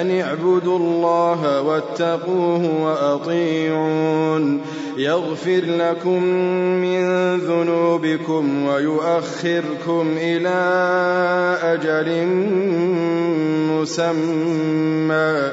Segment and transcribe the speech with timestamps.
[0.00, 4.60] أن اعبدوا الله واتقوه وأطيعون.
[4.96, 6.22] يغفر لكم
[6.82, 10.58] من ذنوبكم ويؤخركم إلى
[11.62, 12.26] أجل
[13.72, 15.52] مسمى.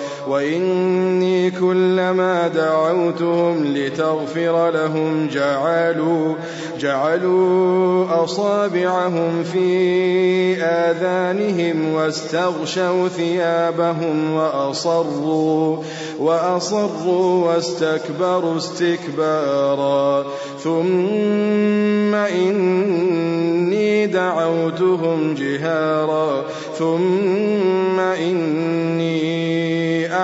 [0.27, 6.35] وإني كلما دعوتهم لتغفر لهم جعلوا
[6.79, 15.77] جعلوا أصابعهم في آذانهم واستغشوا ثيابهم وأصروا
[16.19, 20.25] وأصروا واستكبروا استكبارا.
[20.63, 26.43] ثم إني دعوتهم جهارا.
[26.79, 28.60] ثم إني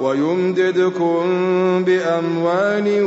[0.00, 1.20] ويمددكم
[1.84, 3.02] بأموال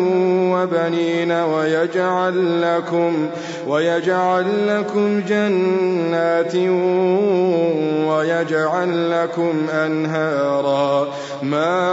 [0.53, 3.29] وبنين ويجعل لكم
[3.67, 6.55] ويجعل لكم جنات
[8.07, 11.07] ويجعل لكم أنهارا.
[11.41, 11.92] ما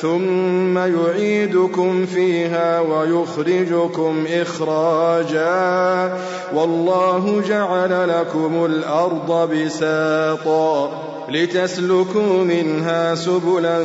[0.00, 6.14] ثم يعيدكم فيها ويخرجكم إخراجا.
[6.54, 10.90] والله جعل لكم الأرض بساطا.
[11.30, 13.84] لتسلكوا منها سبلا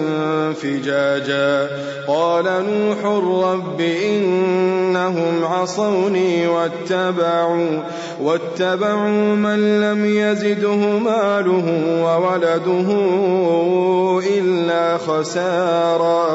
[0.54, 1.70] فجاجا.
[2.08, 3.06] قال نوح
[3.44, 7.80] رب إنهم عصوني واتبعوا
[8.22, 11.68] واتبعوا من لم يزده ماله
[12.04, 12.88] وولده
[14.38, 16.35] إلا خسارا.